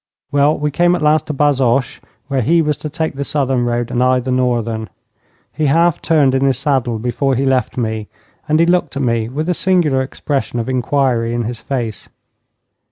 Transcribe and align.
Well, 0.31 0.57
we 0.57 0.71
came 0.71 0.95
at 0.95 1.03
last 1.03 1.27
to 1.27 1.33
Bazoches, 1.33 1.99
where 2.27 2.41
he 2.41 2.63
was 2.63 2.75
to 2.77 2.89
take 2.89 3.13
the 3.13 3.23
southern 3.23 3.65
road 3.65 3.91
and 3.91 4.03
I 4.03 4.19
the 4.19 4.31
northern. 4.31 4.89
He 5.53 5.67
half 5.67 6.01
turned 6.01 6.33
in 6.33 6.41
his 6.43 6.57
saddle 6.57 6.97
before 6.97 7.35
he 7.35 7.45
left 7.45 7.77
me, 7.77 8.07
and 8.49 8.59
he 8.59 8.65
looked 8.65 8.97
at 8.97 9.03
me 9.03 9.29
with 9.29 9.47
a 9.47 9.53
singular 9.53 10.01
expression 10.01 10.57
of 10.57 10.67
inquiry 10.67 11.35
in 11.35 11.43
his 11.43 11.59
face. 11.59 12.09